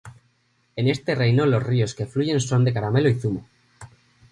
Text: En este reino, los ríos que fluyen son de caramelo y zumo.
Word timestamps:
En 0.77 0.87
este 0.87 1.13
reino, 1.13 1.45
los 1.45 1.61
ríos 1.61 1.93
que 1.93 2.07
fluyen 2.07 2.39
son 2.39 2.63
de 2.65 2.73
caramelo 2.73 3.07
y 3.07 3.13
zumo. 3.13 3.47